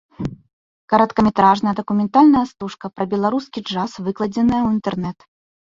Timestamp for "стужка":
2.53-2.85